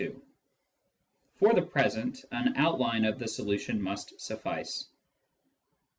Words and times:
2 0.01 0.21
For 1.37 1.53
the 1.53 1.61
present 1.61 2.25
an 2.31 2.55
outline 2.57 3.05
of 3.05 3.19
the 3.19 3.27
solution 3.27 3.79
must 3.79 4.19
suffice. 4.19 4.87